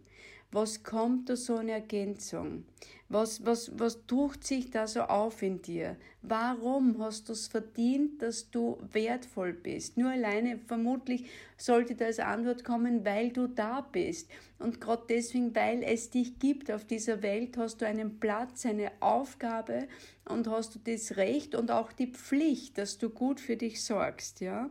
Was 0.51 0.83
kommt 0.83 1.29
da 1.29 1.35
so 1.35 1.57
eine 1.57 1.73
Ergänzung? 1.73 2.63
Was, 3.07 3.45
was, 3.45 3.71
was 3.77 4.05
tucht 4.07 4.43
sich 4.43 4.71
da 4.71 4.87
so 4.87 5.01
auf 5.01 5.43
in 5.43 5.61
dir? 5.61 5.95
Warum 6.23 6.99
hast 6.99 7.29
du 7.29 7.33
es 7.33 7.47
verdient, 7.47 8.19
dass 8.21 8.49
du 8.49 8.79
wertvoll 8.91 9.53
bist? 9.53 9.95
Nur 9.95 10.09
alleine, 10.09 10.59
vermutlich 10.65 11.25
sollte 11.55 11.93
da 11.93 12.05
als 12.05 12.19
Antwort 12.19 12.63
kommen, 12.63 13.05
weil 13.05 13.29
du 13.29 13.47
da 13.47 13.81
bist. 13.81 14.29
Und 14.57 14.81
gerade 14.81 15.03
deswegen, 15.07 15.55
weil 15.55 15.83
es 15.83 16.09
dich 16.09 16.39
gibt 16.39 16.71
auf 16.71 16.85
dieser 16.85 17.21
Welt, 17.21 17.57
hast 17.57 17.81
du 17.81 17.85
einen 17.85 18.19
Platz, 18.19 18.65
eine 18.65 18.91
Aufgabe 19.01 19.87
und 20.27 20.47
hast 20.47 20.73
du 20.73 20.79
das 20.79 21.17
Recht 21.17 21.53
und 21.53 21.69
auch 21.69 21.91
die 21.91 22.07
Pflicht, 22.07 22.77
dass 22.77 22.97
du 22.97 23.09
gut 23.09 23.39
für 23.39 23.57
dich 23.57 23.83
sorgst, 23.83 24.41
ja? 24.41 24.69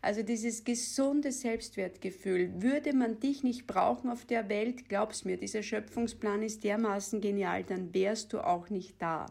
Also 0.00 0.22
dieses 0.22 0.64
gesunde 0.64 1.32
Selbstwertgefühl. 1.32 2.62
Würde 2.62 2.94
man 2.94 3.20
dich 3.20 3.42
nicht 3.42 3.66
brauchen 3.66 4.10
auf 4.10 4.24
der 4.26 4.48
Welt, 4.50 4.88
glaub's 4.88 5.24
mir, 5.24 5.38
dieser 5.38 5.62
Schöpfungsplan 5.62 6.42
ist 6.42 6.62
dermaßen 6.62 7.20
genial, 7.20 7.64
dann 7.74 7.92
wärst 7.92 8.32
du 8.32 8.40
auch 8.40 8.70
nicht 8.70 9.00
da. 9.02 9.26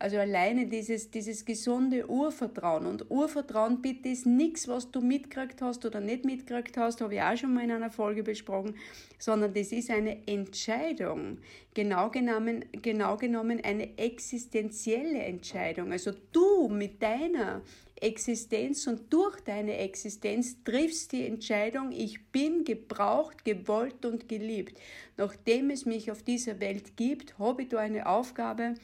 Also 0.00 0.16
alleine 0.16 0.66
dieses, 0.66 1.10
dieses 1.10 1.44
gesunde 1.44 2.08
Urvertrauen. 2.08 2.86
Und 2.86 3.10
Urvertrauen 3.10 3.82
bitte 3.82 4.08
ist 4.08 4.24
nichts, 4.24 4.66
was 4.66 4.90
du 4.90 5.02
mitgekriegt 5.02 5.60
hast 5.60 5.84
oder 5.84 6.00
nicht 6.00 6.24
mitgekriegt 6.24 6.78
hast, 6.78 7.02
habe 7.02 7.16
ich 7.16 7.20
auch 7.20 7.36
schon 7.36 7.52
mal 7.52 7.64
in 7.64 7.70
einer 7.70 7.90
Folge 7.90 8.22
besprochen, 8.22 8.74
sondern 9.18 9.52
das 9.52 9.72
ist 9.72 9.90
eine 9.90 10.26
Entscheidung. 10.26 11.36
Genau 11.74 12.08
genommen, 12.08 12.64
genau 12.80 13.18
genommen 13.18 13.60
eine 13.62 13.98
existenzielle 13.98 15.18
Entscheidung. 15.18 15.92
Also 15.92 16.12
du 16.32 16.70
mit 16.70 17.02
deiner 17.02 17.60
Existenz 17.96 18.86
und 18.86 19.12
durch 19.12 19.38
deine 19.42 19.76
Existenz 19.76 20.64
triffst 20.64 21.12
die 21.12 21.26
Entscheidung, 21.26 21.92
ich 21.92 22.24
bin 22.32 22.64
gebraucht, 22.64 23.44
gewollt 23.44 24.06
und 24.06 24.30
geliebt. 24.30 24.80
Nachdem 25.18 25.68
es 25.68 25.84
mich 25.84 26.10
auf 26.10 26.22
dieser 26.22 26.58
Welt 26.58 26.96
gibt, 26.96 27.38
habe 27.38 27.64
ich 27.64 27.68
da 27.68 27.80
eine 27.80 28.06
Aufgabe, 28.06 28.76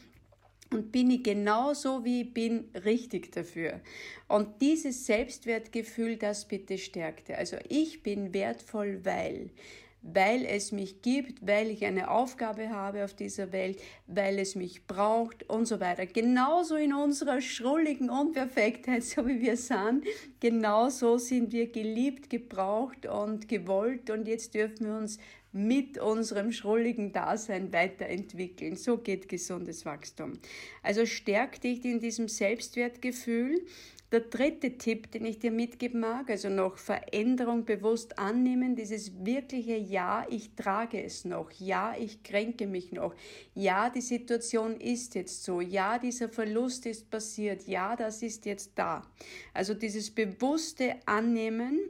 und 0.73 0.93
bin 0.93 1.11
ich 1.11 1.23
genauso 1.23 2.05
wie 2.05 2.23
ich 2.23 2.35
bin 2.35 2.69
richtig 2.85 3.33
dafür. 3.33 3.81
Und 4.29 4.61
dieses 4.61 5.07
Selbstwertgefühl, 5.07 6.17
das 6.17 6.49
bitte 6.49 6.79
stärkte. 6.79 7.37
Also 7.37 7.57
ich 7.69 8.03
bin 8.03 8.35
wertvoll, 8.35 9.01
weil 9.05 9.51
weil 10.15 10.45
es 10.45 10.73
mich 10.73 11.03
gibt, 11.03 11.45
weil 11.47 11.69
ich 11.69 11.85
eine 11.85 12.11
Aufgabe 12.11 12.71
habe 12.71 13.05
auf 13.05 13.15
dieser 13.15 13.51
Welt, 13.53 13.81
weil 14.07 14.39
es 14.39 14.55
mich 14.55 14.87
braucht 14.87 15.49
und 15.51 15.67
so 15.67 15.81
weiter. 15.81 16.07
Genauso 16.07 16.77
in 16.77 16.95
unserer 16.95 17.41
schrulligen 17.41 18.09
Unperfektheit, 18.09 19.03
so 19.05 19.27
wie 19.27 19.41
wir 19.41 19.57
sind, 19.57 20.05
genauso 20.41 21.19
sind 21.19 21.53
wir 21.53 21.73
geliebt, 21.73 22.31
gebraucht 22.31 23.07
und 23.07 23.49
gewollt 23.49 24.11
und 24.11 24.29
jetzt 24.29 24.55
dürfen 24.55 24.87
wir 24.87 24.97
uns 24.97 25.19
mit 25.57 25.99
unserem 25.99 26.53
schrulligen 26.53 27.13
Dasein 27.13 27.73
weiterentwickeln. 27.73 28.77
So 28.77 28.99
geht 28.99 29.29
gesundes 29.29 29.87
Wachstum. 29.87 30.35
Also 30.83 31.07
stärk 31.07 31.61
dich 31.63 31.85
in 31.85 31.99
diesem 31.99 32.29
Selbstwertgefühl 32.29 33.65
der 34.13 34.21
dritte 34.21 34.79
Tipp, 34.79 35.11
den 35.11 35.25
ich 35.25 35.41
dir 35.41 35.51
mitgeben 35.51 36.01
mag, 36.01 36.31
also 36.31 36.49
noch 36.49 36.79
Veränderung 36.79 37.65
bewusst 37.65 38.19
annehmen, 38.19 38.77
dieses 38.77 39.25
wirkliche 39.25 39.77
Ja, 39.77 40.27
ich 40.31 40.55
trage 40.55 41.03
es 41.03 41.25
noch, 41.25 41.51
ja, 41.53 41.97
ich 41.99 42.23
kränke 42.23 42.69
mich 42.69 42.93
noch, 42.93 43.15
ja, 43.55 43.91
die 43.91 44.01
Situation 44.01 44.81
ist 44.81 45.17
jetzt 45.17 45.43
so, 45.43 45.61
ja, 45.61 45.99
dieser 45.99 46.29
Verlust 46.29 46.87
ist 46.87 47.11
passiert, 47.11 47.67
ja, 47.67 47.97
das 47.97 48.23
ist 48.23 48.47
jetzt 48.47 48.73
da. 48.77 49.03
Also 49.53 49.75
dieses 49.75 50.13
bewusste 50.13 50.97
Annehmen, 51.07 51.81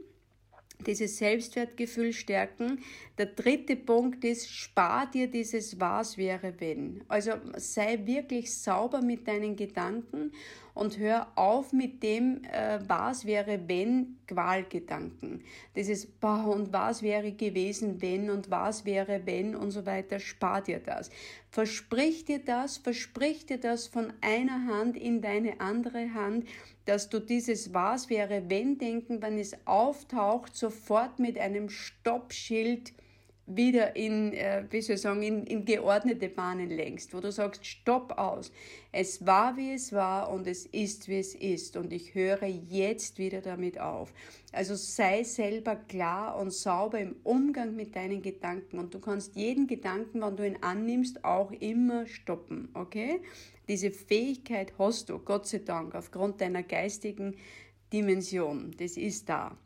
dieses 0.85 1.17
Selbstwertgefühl 1.17 2.13
stärken. 2.13 2.79
Der 3.17 3.27
dritte 3.27 3.75
Punkt 3.75 4.23
ist, 4.23 4.49
spar 4.49 5.09
dir 5.09 5.27
dieses 5.27 5.79
Was 5.79 6.17
wäre 6.17 6.53
wenn. 6.59 7.01
Also 7.07 7.31
sei 7.55 7.99
wirklich 8.05 8.53
sauber 8.53 9.01
mit 9.01 9.27
deinen 9.27 9.55
Gedanken 9.55 10.31
und 10.77 10.97
hör 10.97 11.27
auf 11.35 11.73
mit 11.73 12.03
dem 12.03 12.43
äh, 12.43 12.79
Was 12.87 13.25
wäre 13.25 13.59
wenn 13.67 14.17
Qualgedanken. 14.27 15.41
Dieses 15.75 16.05
Boah, 16.05 16.47
und 16.47 16.71
was 16.73 17.01
wäre 17.01 17.31
gewesen 17.31 18.01
wenn 18.01 18.29
und 18.29 18.51
was 18.51 18.85
wäre 18.85 19.21
wenn 19.25 19.55
und 19.55 19.71
so 19.71 19.85
weiter. 19.85 20.19
Spar 20.19 20.61
dir 20.61 20.79
das. 20.79 21.09
Versprich 21.49 22.25
dir 22.25 22.39
das, 22.39 22.77
versprich 22.77 23.45
dir 23.45 23.59
das 23.59 23.87
von 23.87 24.13
einer 24.21 24.67
Hand 24.67 24.97
in 24.97 25.21
deine 25.21 25.59
andere 25.59 26.13
Hand 26.13 26.45
dass 26.87 27.09
du 27.09 27.19
dieses 27.19 27.73
Was 27.73 28.09
wäre, 28.09 28.49
wenn 28.49 28.77
Denken, 28.77 29.21
wenn 29.21 29.37
es 29.37 29.55
auftaucht, 29.67 30.55
sofort 30.55 31.19
mit 31.19 31.37
einem 31.37 31.69
Stoppschild 31.69 32.93
wieder 33.47 33.95
in, 33.95 34.33
äh, 34.33 34.65
wie 34.69 34.81
soll 34.81 34.95
ich 34.95 35.01
sagen, 35.01 35.23
in, 35.23 35.45
in 35.45 35.63
geordnete 35.63 36.27
Bahnen 36.27 36.69
lenkst, 36.69 37.13
wo 37.13 37.21
du 37.21 37.31
sagst, 37.31 37.65
stopp 37.65 38.17
aus. 38.17 38.51
Es 38.91 39.25
war, 39.25 39.55
wie 39.55 39.71
es 39.71 39.93
war 39.93 40.29
und 40.29 40.47
es 40.47 40.65
ist, 40.65 41.07
wie 41.07 41.19
es 41.19 41.33
ist 41.33 41.77
und 41.77 41.93
ich 41.93 42.13
höre 42.13 42.45
jetzt 42.45 43.17
wieder 43.17 43.41
damit 43.41 43.79
auf. 43.79 44.13
Also 44.51 44.75
sei 44.75 45.23
selber 45.23 45.77
klar 45.77 46.37
und 46.37 46.51
sauber 46.51 46.99
im 46.99 47.15
Umgang 47.23 47.75
mit 47.75 47.95
deinen 47.95 48.21
Gedanken 48.21 48.79
und 48.79 48.93
du 48.93 48.99
kannst 48.99 49.35
jeden 49.35 49.65
Gedanken, 49.67 50.21
wenn 50.21 50.35
du 50.35 50.45
ihn 50.45 50.57
annimmst, 50.61 51.23
auch 51.23 51.51
immer 51.51 52.05
stoppen, 52.05 52.69
okay? 52.73 53.21
Diese 53.69 53.91
Fähigkeit 53.91 54.73
hast 54.77 55.09
du, 55.09 55.19
Gott 55.19 55.47
sei 55.47 55.59
Dank, 55.59 55.95
aufgrund 55.95 56.41
deiner 56.41 56.63
geistigen 56.63 57.35
Dimension. 57.93 58.75
Das 58.77 58.97
ist 58.97 59.29
da. 59.29 59.57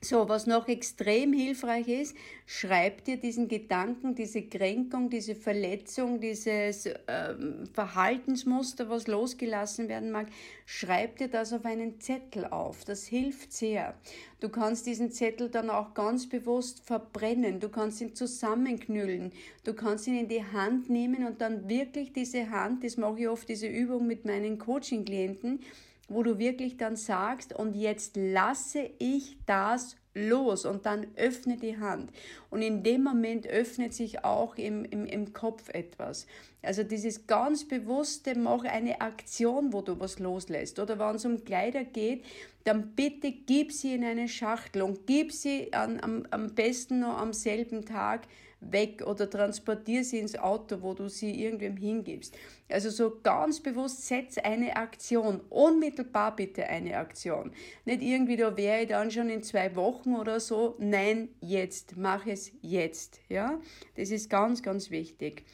So, 0.00 0.28
was 0.28 0.46
noch 0.46 0.68
extrem 0.68 1.32
hilfreich 1.32 1.88
ist, 1.88 2.16
schreib 2.46 3.04
dir 3.04 3.16
diesen 3.16 3.48
Gedanken, 3.48 4.14
diese 4.14 4.42
Kränkung, 4.42 5.08
diese 5.08 5.34
Verletzung, 5.34 6.20
dieses 6.20 6.90
ähm, 7.08 7.66
Verhaltensmuster, 7.72 8.90
was 8.90 9.06
losgelassen 9.06 9.88
werden 9.88 10.10
mag, 10.10 10.26
schreib 10.66 11.16
dir 11.16 11.28
das 11.28 11.54
auf 11.54 11.64
einen 11.64 12.00
Zettel 12.00 12.44
auf. 12.44 12.84
Das 12.84 13.04
hilft 13.06 13.52
sehr. 13.52 13.94
Du 14.40 14.50
kannst 14.50 14.86
diesen 14.86 15.10
Zettel 15.10 15.48
dann 15.48 15.70
auch 15.70 15.94
ganz 15.94 16.28
bewusst 16.28 16.84
verbrennen. 16.84 17.60
Du 17.60 17.70
kannst 17.70 18.02
ihn 18.02 18.14
zusammenknüllen. 18.14 19.32
Du 19.64 19.72
kannst 19.72 20.06
ihn 20.06 20.18
in 20.18 20.28
die 20.28 20.44
Hand 20.44 20.90
nehmen 20.90 21.26
und 21.26 21.40
dann 21.40 21.66
wirklich 21.66 22.12
diese 22.12 22.50
Hand, 22.50 22.84
das 22.84 22.98
mache 22.98 23.20
ich 23.20 23.28
oft 23.28 23.48
diese 23.48 23.68
Übung 23.68 24.06
mit 24.06 24.26
meinen 24.26 24.58
Coaching-Klienten, 24.58 25.60
wo 26.08 26.22
du 26.22 26.38
wirklich 26.38 26.76
dann 26.76 26.96
sagst, 26.96 27.52
und 27.52 27.74
jetzt 27.74 28.16
lasse 28.16 28.90
ich 28.98 29.38
das 29.46 29.96
los 30.14 30.64
und 30.64 30.86
dann 30.86 31.06
öffne 31.16 31.56
die 31.56 31.78
Hand. 31.78 32.10
Und 32.50 32.62
in 32.62 32.82
dem 32.82 33.02
Moment 33.02 33.46
öffnet 33.46 33.92
sich 33.92 34.24
auch 34.24 34.56
im, 34.56 34.84
im, 34.84 35.06
im 35.06 35.32
Kopf 35.32 35.68
etwas. 35.70 36.26
Also 36.62 36.84
dieses 36.84 37.26
ganz 37.26 37.66
bewusste, 37.66 38.38
mach 38.38 38.64
eine 38.64 39.00
Aktion, 39.00 39.72
wo 39.72 39.82
du 39.82 39.98
was 39.98 40.18
loslässt. 40.18 40.78
Oder 40.78 40.98
wenn 40.98 41.16
es 41.16 41.24
um 41.24 41.44
Kleider 41.44 41.84
geht, 41.84 42.24
dann 42.64 42.94
bitte 42.94 43.32
gib 43.32 43.72
sie 43.72 43.94
in 43.94 44.04
eine 44.04 44.28
Schachtel 44.28 44.82
und 44.82 45.06
gib 45.06 45.32
sie 45.32 45.72
an, 45.72 46.00
am, 46.00 46.26
am 46.30 46.54
besten 46.54 47.00
noch 47.00 47.18
am 47.18 47.32
selben 47.32 47.84
Tag 47.84 48.22
weg 48.70 49.02
oder 49.06 49.28
transportier 49.28 50.04
sie 50.04 50.18
ins 50.18 50.36
Auto, 50.36 50.82
wo 50.82 50.94
du 50.94 51.08
sie 51.08 51.42
irgendwem 51.42 51.76
hingibst. 51.76 52.36
Also 52.68 52.90
so 52.90 53.18
ganz 53.22 53.60
bewusst 53.60 54.06
setz 54.06 54.38
eine 54.38 54.76
Aktion, 54.76 55.40
unmittelbar 55.50 56.34
bitte 56.34 56.66
eine 56.66 56.96
Aktion. 56.96 57.52
Nicht 57.84 58.02
irgendwie, 58.02 58.36
da 58.36 58.56
wäre 58.56 58.82
ich 58.82 58.88
dann 58.88 59.10
schon 59.10 59.28
in 59.28 59.42
zwei 59.42 59.74
Wochen 59.76 60.14
oder 60.14 60.40
so. 60.40 60.74
Nein, 60.78 61.28
jetzt, 61.40 61.96
mach 61.96 62.26
es 62.26 62.52
jetzt. 62.62 63.20
Ja, 63.28 63.60
das 63.96 64.10
ist 64.10 64.30
ganz, 64.30 64.62
ganz 64.62 64.90
wichtig. 64.90 65.44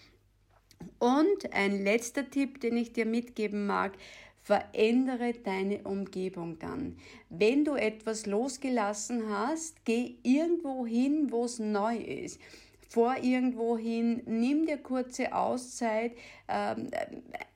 Und 0.99 1.53
ein 1.53 1.83
letzter 1.83 2.31
Tipp, 2.31 2.61
den 2.61 2.77
ich 2.77 2.93
dir 2.93 3.07
mitgeben 3.07 3.67
mag, 3.67 3.93
Verändere 4.43 5.35
deine 5.35 5.83
Umgebung 5.83 6.59
dann. 6.59 6.97
Wenn 7.29 7.65
du 7.65 7.75
etwas 7.75 8.25
losgelassen 8.25 9.29
hast, 9.29 9.85
geh 9.85 10.17
irgendwo 10.23 10.87
hin, 10.87 11.31
wo 11.31 11.45
es 11.45 11.59
neu 11.59 11.97
ist 11.99 12.41
vor 12.91 13.17
irgendwo 13.23 13.79
hin, 13.79 14.23
nimm 14.27 14.67
dir 14.67 14.79
kurze 14.79 15.33
Auszeit, 15.33 16.13
ähm, 16.49 16.91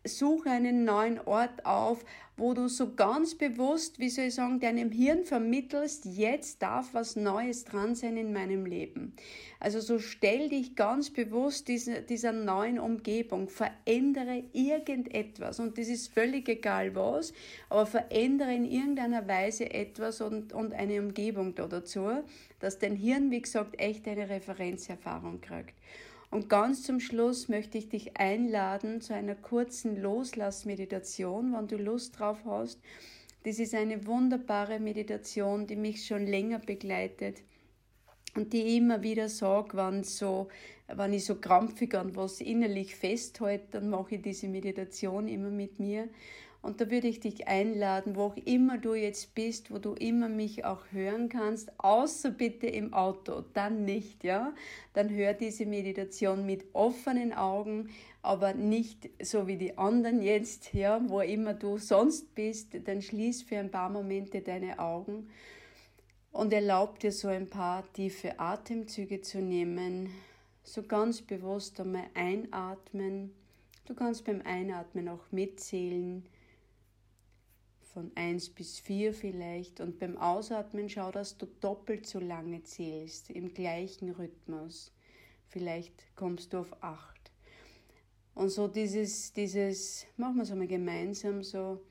suche 0.05 0.51
einen 0.51 0.85
neuen 0.85 1.19
Ort 1.21 1.65
auf, 1.65 2.05
wo 2.37 2.53
du 2.53 2.69
so 2.69 2.95
ganz 2.95 3.37
bewusst, 3.37 4.01
wie 4.01 4.11
soll 4.11 4.25
ich 4.25 4.35
sagen, 4.35 4.59
deinem 4.59 4.91
Hirn 4.91 5.25
vermittelst, 5.25 6.05
jetzt 6.05 6.63
darf 6.63 6.93
was 6.93 7.15
Neues 7.15 7.65
dran 7.65 7.95
sein 7.95 8.17
in 8.17 8.33
meinem 8.33 8.67
Leben. 8.67 9.15
Also 9.61 9.81
so 9.81 10.01
stell 10.01 10.49
dich 10.49 10.75
ganz 10.75 11.11
bewusst 11.11 11.69
dieser, 11.69 12.01
dieser 12.01 12.33
neuen 12.33 12.81
Umgebung, 12.81 13.49
verändere 13.49 14.43
irgendetwas 14.53 15.61
und 15.61 15.79
das 15.79 15.89
ist 15.89 16.13
völlig 16.13 16.49
egal 16.49 16.95
was, 16.97 17.33
aber 17.69 17.87
verändere 17.87 18.53
in 18.53 18.65
irgendeiner 18.65 19.27
Weise 19.29 19.73
etwas 19.73 20.21
und, 20.21 20.53
und 20.53 20.73
eine 20.73 21.01
Umgebung 21.01 21.55
da 21.55 21.69
dazu, 21.69 22.11
dass 22.59 22.79
dein 22.79 22.97
Hirn, 22.97 23.31
wie 23.31 23.43
gesagt, 23.43 23.81
echt 23.81 24.09
eine 24.09 24.29
Referenzerfahrung 24.29 25.41
kriegt. 25.41 25.75
Und 26.35 26.49
ganz 26.49 26.83
zum 26.83 26.99
Schluss 26.99 27.49
möchte 27.49 27.79
ich 27.79 27.91
dich 27.91 28.17
einladen 28.17 29.01
zu 29.01 29.15
einer 29.15 29.37
kurzen 29.37 30.03
Loslassmeditation, 30.03 31.53
wenn 31.53 31.69
du 31.69 31.77
Lust 31.77 32.19
drauf 32.19 32.39
hast. 32.45 32.81
Das 33.45 33.61
ist 33.61 33.73
eine 33.73 34.05
wunderbare 34.05 34.81
Meditation, 34.81 35.69
die 35.69 35.77
mich 35.77 36.05
schon 36.05 36.27
länger 36.27 36.59
begleitet 36.59 37.45
und 38.35 38.53
die 38.53 38.63
ich 38.63 38.79
immer 38.79 39.05
wieder 39.05 39.29
sage, 39.29 39.77
wenn, 39.77 40.03
so, 40.03 40.49
wenn 40.89 41.13
ich 41.13 41.25
so 41.25 41.37
krampfig 41.37 41.95
an 41.95 42.17
was 42.17 42.41
innerlich 42.41 42.97
festhalte, 42.97 43.67
dann 43.71 43.89
mache 43.89 44.17
ich 44.17 44.23
diese 44.23 44.49
Meditation 44.49 45.29
immer 45.29 45.51
mit 45.51 45.79
mir. 45.79 46.09
Und 46.65 46.81
da 46.81 46.91
würde 46.91 47.09
ich 47.09 47.21
dich 47.21 47.47
einladen, 47.47 48.17
wo 48.17 48.23
auch 48.23 48.37
immer 48.39 48.79
du 48.79 48.95
jetzt 48.95 49.35
bist, 49.35 49.71
wo 49.71 49.77
du 49.77 49.93
immer 49.93 50.31
mich 50.31 50.65
auch 50.65 50.81
hören 50.93 51.29
kannst, 51.29 51.71
außer 51.79 52.31
bitte 52.31 52.67
im 52.67 52.95
Auto, 52.95 53.45
dann 53.53 53.85
nicht, 53.85 54.25
ja? 54.25 54.55
Dann 54.95 55.11
hör 55.11 55.35
diese 55.35 55.67
Meditation 55.67 56.47
mit 56.47 56.65
offenen 56.73 57.35
Augen, 57.35 57.91
aber 58.23 58.55
nicht 58.55 59.11
so 59.23 59.47
wie 59.47 59.59
die 59.59 59.77
anderen 59.77 60.23
jetzt, 60.23 60.73
ja, 60.73 61.03
wo 61.07 61.21
immer 61.21 61.53
du 61.53 61.77
sonst 61.77 62.35
bist, 62.35 62.69
dann 62.87 63.03
schließ 63.03 63.43
für 63.43 63.59
ein 63.59 63.71
paar 63.71 63.91
Momente 63.91 64.41
deine 64.41 64.79
Augen 64.79 65.29
und 66.33 66.51
erlaub 66.51 66.99
dir 66.99 67.13
so 67.13 67.29
ein 67.29 67.47
paar 67.47 67.85
tiefe 67.93 68.41
Atemzüge 68.41 69.21
zu 69.21 69.43
nehmen, 69.43 70.09
so 70.63 70.83
ganz 70.83 71.21
bewusst 71.21 71.79
einmal 71.79 72.07
einatmen. 72.15 73.35
Du 73.85 73.93
kannst 73.93 74.25
beim 74.25 74.41
Einatmen 74.47 75.11
auch 75.11 75.31
mitzählen 75.31 76.25
von 77.95 78.11
1 78.17 78.51
bis 78.51 78.81
4 78.81 79.15
vielleicht 79.15 79.79
und 79.79 80.01
beim 80.01 80.19
Ausatmen 80.19 80.89
schau, 80.89 81.13
dass 81.13 81.39
du 81.39 81.47
doppelt 81.47 82.07
so 82.09 82.19
lange 82.19 82.65
zählst 82.65 83.31
im 83.31 83.55
gleichen 83.55 84.11
Rhythmus. 84.11 84.93
Vielleicht 85.47 85.93
kommst 86.17 86.53
du 86.53 86.59
auf 86.59 86.83
8. 86.83 87.31
Und 88.35 88.49
so 88.49 88.67
dieses, 88.67 89.33
dieses, 89.33 90.07
machen 90.17 90.37
wir 90.37 90.43
es 90.43 90.51
einmal 90.51 90.67
gemeinsam 90.67 91.45
so. 91.45 91.85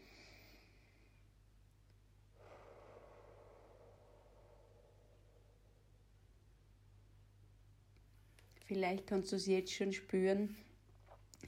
Vielleicht 8.66 9.08
kannst 9.08 9.32
du 9.32 9.38
es 9.38 9.46
jetzt 9.46 9.72
schon 9.72 9.94
spüren, 9.94 10.58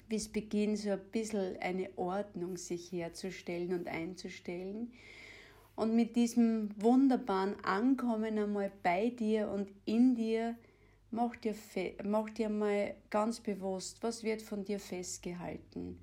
wie 0.10 0.16
es 0.16 0.28
beginnt, 0.28 0.80
so 0.80 0.92
ein 0.92 1.02
bisschen 1.12 1.58
eine 1.60 1.90
Ordnung 1.98 2.58
sich 2.58 2.92
herzustellen 2.92 3.74
und 3.74 3.88
einzustellen. 3.88 4.92
Und 5.76 5.96
mit 5.96 6.16
diesem 6.16 6.70
wunderbaren 6.82 7.56
Ankommen 7.64 8.38
einmal 8.38 8.72
bei 8.82 9.10
dir 9.10 9.50
und 9.50 9.70
in 9.86 10.16
dir, 10.16 10.56
mach 11.12 11.36
dir, 11.36 11.56
mach 12.04 12.30
dir 12.30 12.50
mal 12.50 12.96
ganz 13.10 13.42
bewusst, 13.42 13.98
was 14.02 14.24
wird 14.24 14.42
von 14.42 14.64
dir 14.64 14.80
festgehalten. 14.80 16.00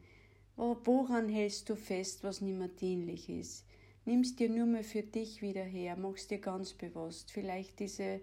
Woran 0.57 1.29
hältst 1.29 1.71
du 1.71 1.77
fest, 1.77 2.23
was 2.23 2.43
nicht 2.43 2.59
mehr 2.59 2.69
dienlich 2.69 3.29
ist? 3.29 3.65
Nimmst 4.05 4.41
dir 4.41 4.51
nur 4.51 4.67
mal 4.67 4.83
für 4.83 5.03
dich 5.03 5.43
wieder 5.43 5.63
her, 5.63 5.97
machst 5.97 6.31
dir 6.31 6.39
ganz 6.39 6.75
bewusst. 6.75 7.31
Vielleicht 7.31 7.79
diese 7.79 8.21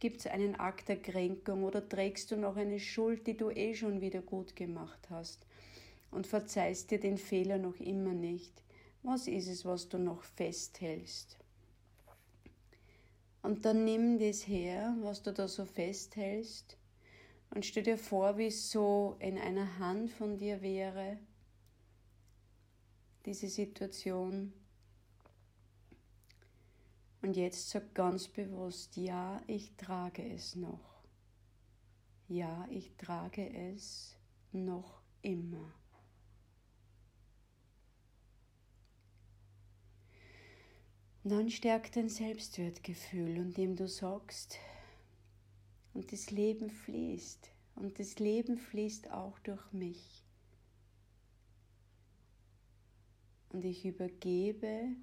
Gibt 0.00 0.20
es 0.20 0.26
einen 0.26 0.54
Akt 0.56 0.88
der 0.88 1.00
Kränkung 1.00 1.64
oder 1.64 1.88
trägst 1.88 2.30
du 2.30 2.36
noch 2.36 2.56
eine 2.56 2.78
Schuld, 2.80 3.26
die 3.26 3.36
du 3.36 3.50
eh 3.50 3.74
schon 3.74 4.00
wieder 4.00 4.20
gut 4.20 4.54
gemacht 4.56 5.08
hast 5.10 5.46
und 6.10 6.26
verzeihst 6.26 6.90
dir 6.90 7.00
den 7.00 7.18
Fehler 7.18 7.58
noch 7.58 7.76
immer 7.80 8.12
nicht? 8.12 8.62
Was 9.02 9.28
ist 9.28 9.48
es, 9.48 9.64
was 9.64 9.88
du 9.88 9.98
noch 9.98 10.22
festhältst? 10.22 11.38
Und 13.42 13.64
dann 13.66 13.84
nimm 13.84 14.18
das 14.18 14.48
her, 14.48 14.96
was 15.00 15.22
du 15.22 15.32
da 15.32 15.48
so 15.48 15.66
festhältst, 15.66 16.78
und 17.50 17.64
stell 17.64 17.84
dir 17.84 17.98
vor, 17.98 18.36
wie 18.36 18.46
es 18.46 18.70
so 18.70 19.16
in 19.20 19.38
einer 19.38 19.78
Hand 19.78 20.10
von 20.10 20.38
dir 20.38 20.60
wäre, 20.60 21.18
diese 23.24 23.48
Situation. 23.48 24.52
Und 27.24 27.38
jetzt 27.38 27.70
sag 27.70 27.94
ganz 27.94 28.28
bewusst, 28.28 28.98
ja, 28.98 29.40
ich 29.46 29.74
trage 29.78 30.22
es 30.34 30.56
noch. 30.56 31.02
Ja, 32.28 32.68
ich 32.68 32.94
trage 32.98 33.48
es 33.48 34.14
noch 34.52 35.00
immer. 35.22 35.72
dann 41.22 41.48
stärkt 41.48 41.96
dein 41.96 42.10
Selbstwertgefühl, 42.10 43.38
indem 43.38 43.74
du 43.74 43.88
sagst, 43.88 44.58
und 45.94 46.12
das 46.12 46.30
Leben 46.30 46.68
fließt, 46.68 47.50
und 47.76 47.98
das 47.98 48.18
Leben 48.18 48.58
fließt 48.58 49.10
auch 49.10 49.38
durch 49.38 49.72
mich. 49.72 50.26
Und 53.48 53.64
ich 53.64 53.86
übergebe 53.86 54.94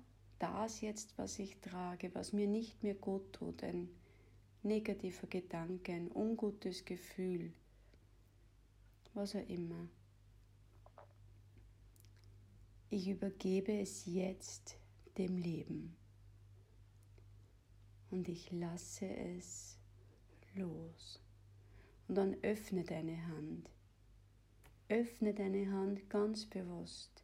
das 0.41 0.81
jetzt, 0.81 1.17
was 1.17 1.39
ich 1.39 1.57
trage, 1.59 2.13
was 2.15 2.33
mir 2.33 2.47
nicht 2.47 2.81
mehr 2.83 2.95
gut 2.95 3.33
tut, 3.33 3.63
ein 3.63 3.89
negativer 4.63 5.27
Gedanke, 5.27 5.93
ein 5.93 6.11
ungutes 6.11 6.85
Gefühl, 6.85 7.51
was 9.13 9.35
auch 9.35 9.47
immer. 9.47 9.87
Ich 12.89 13.07
übergebe 13.07 13.71
es 13.79 14.05
jetzt 14.05 14.77
dem 15.17 15.37
Leben 15.37 15.95
und 18.09 18.27
ich 18.27 18.51
lasse 18.51 19.07
es 19.07 19.77
los. 20.55 21.21
Und 22.07 22.15
dann 22.15 22.35
öffne 22.41 22.83
deine 22.83 23.27
Hand. 23.27 23.69
Öffne 24.89 25.33
deine 25.33 25.71
Hand 25.71 26.09
ganz 26.09 26.45
bewusst 26.45 27.23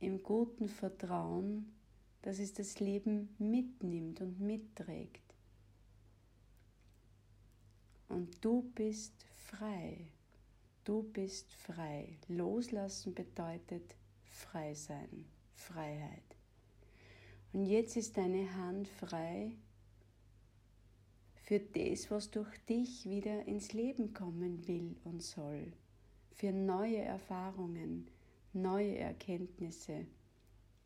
im 0.00 0.22
guten 0.22 0.68
Vertrauen, 0.68 1.72
dass 2.22 2.38
es 2.38 2.52
das 2.52 2.80
Leben 2.80 3.34
mitnimmt 3.38 4.20
und 4.20 4.40
mitträgt. 4.40 5.34
Und 8.08 8.44
du 8.44 8.62
bist 8.74 9.24
frei. 9.46 10.08
Du 10.84 11.02
bist 11.02 11.52
frei. 11.52 12.18
Loslassen 12.28 13.14
bedeutet 13.14 13.94
frei 14.24 14.74
sein, 14.74 15.26
Freiheit. 15.54 16.36
Und 17.52 17.64
jetzt 17.64 17.96
ist 17.96 18.16
deine 18.16 18.54
Hand 18.54 18.88
frei 18.88 19.52
für 21.34 21.58
das, 21.58 22.10
was 22.10 22.30
durch 22.30 22.58
dich 22.66 23.08
wieder 23.08 23.44
ins 23.46 23.72
Leben 23.72 24.14
kommen 24.14 24.66
will 24.68 24.96
und 25.04 25.22
soll. 25.22 25.72
Für 26.32 26.52
neue 26.52 26.98
Erfahrungen, 26.98 28.06
neue 28.52 28.96
Erkenntnisse, 28.98 30.06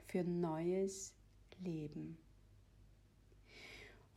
für 0.06 0.24
neues 0.24 1.12
leben. 1.64 2.18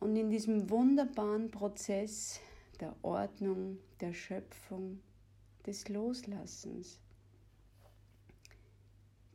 Und 0.00 0.14
in 0.16 0.30
diesem 0.30 0.70
wunderbaren 0.70 1.50
Prozess 1.50 2.40
der 2.80 2.94
Ordnung, 3.02 3.78
der 4.00 4.12
Schöpfung, 4.12 5.00
des 5.66 5.88
Loslassens, 5.88 6.98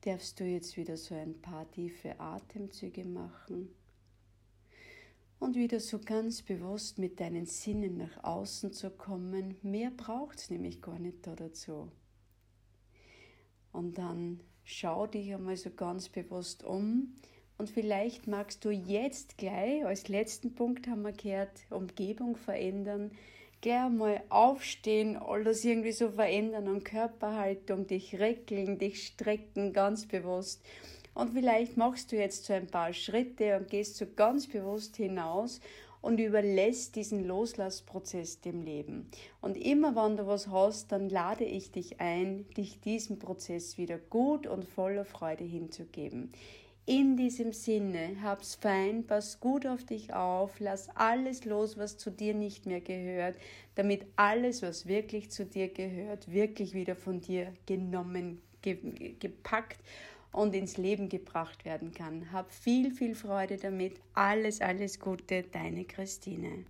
darfst 0.02 0.40
du 0.40 0.46
jetzt 0.46 0.78
wieder 0.78 0.98
so 0.98 1.16
ein 1.16 1.40
paar 1.42 1.70
tiefe 1.70 2.20
Atemzüge 2.20 3.06
machen 3.06 3.70
und 5.40 5.56
wieder 5.56 5.80
so 5.80 6.00
ganz 6.00 6.42
bewusst 6.42 6.98
mit 6.98 7.20
deinen 7.20 7.46
Sinnen 7.46 7.98
nach 7.98 8.24
außen 8.24 8.74
zu 8.74 8.90
kommen. 8.90 9.58
Mehr 9.62 9.92
braucht 9.92 10.40
es 10.40 10.50
nämlich 10.50 10.82
gar 10.82 11.00
nicht 11.00 11.28
da 11.28 11.36
dazu. 11.36 11.92
Und 13.72 13.98
dann 13.98 14.40
schau 14.64 15.06
dich 15.08 15.34
einmal 15.34 15.58
so 15.58 15.70
ganz 15.70 16.10
bewusst 16.10 16.64
um 16.64 17.16
und 17.64 17.70
vielleicht 17.70 18.28
magst 18.28 18.66
du 18.66 18.72
jetzt 18.72 19.38
gleich, 19.38 19.86
als 19.86 20.10
letzten 20.10 20.54
Punkt 20.54 20.86
haben 20.86 21.04
wir 21.04 21.14
gehört, 21.14 21.62
Umgebung 21.70 22.36
verändern, 22.36 23.12
gleich 23.62 23.90
mal 23.90 24.22
aufstehen, 24.28 25.16
alles 25.16 25.64
irgendwie 25.64 25.94
so 25.94 26.10
verändern 26.10 26.68
und 26.68 26.84
Körperhaltung, 26.84 27.88
dich 27.88 28.20
reckeln, 28.20 28.80
dich 28.80 29.08
strecken, 29.08 29.72
ganz 29.72 30.06
bewusst 30.06 30.62
und 31.14 31.32
vielleicht 31.32 31.78
machst 31.78 32.12
du 32.12 32.18
jetzt 32.18 32.44
so 32.44 32.52
ein 32.52 32.68
paar 32.68 32.92
Schritte 32.92 33.56
und 33.56 33.70
gehst 33.70 33.96
so 33.96 34.08
ganz 34.14 34.48
bewusst 34.48 34.98
hinaus 34.98 35.62
und 36.02 36.20
überlässt 36.20 36.98
diesen 36.98 37.26
Loslassprozess 37.26 38.42
dem 38.42 38.62
Leben. 38.62 39.10
Und 39.40 39.56
immer 39.56 39.96
wenn 39.96 40.18
du 40.18 40.28
was 40.28 40.50
hast, 40.50 40.92
dann 40.92 41.08
lade 41.08 41.46
ich 41.46 41.72
dich 41.72 42.02
ein, 42.02 42.46
dich 42.58 42.82
diesem 42.82 43.20
Prozess 43.20 43.78
wieder 43.78 44.00
gut 44.00 44.48
und 44.48 44.66
voller 44.66 45.06
Freude 45.06 45.46
hinzugeben. 45.46 46.34
In 46.86 47.16
diesem 47.16 47.54
Sinne, 47.54 48.18
hab's 48.22 48.56
fein, 48.56 49.08
pass 49.08 49.40
gut 49.40 49.66
auf 49.66 49.86
dich 49.86 50.14
auf, 50.14 50.60
lass 50.60 50.90
alles 50.96 51.46
los, 51.46 51.78
was 51.78 51.98
zu 51.98 52.12
dir 52.12 52.34
nicht 52.34 52.66
mehr 52.66 52.82
gehört, 52.82 53.38
damit 53.76 54.06
alles, 54.18 54.62
was 54.62 54.86
wirklich 54.86 55.32
zu 55.32 55.46
dir 55.46 55.70
gehört, 55.70 56.30
wirklich 56.30 56.74
wieder 56.74 56.98
von 56.98 57.22
dir 57.22 57.54
genommen, 57.66 58.42
gepackt 58.62 59.80
und 60.34 60.54
ins 60.54 60.76
Leben 60.76 61.08
gebracht 61.08 61.64
werden 61.64 61.94
kann. 61.94 62.34
Hab 62.34 62.52
viel, 62.52 62.92
viel 62.92 63.16
Freude 63.16 63.56
damit. 63.56 64.02
Alles, 64.14 64.60
alles 64.60 65.00
Gute, 65.00 65.44
deine 65.44 65.86
Christine. 65.86 66.66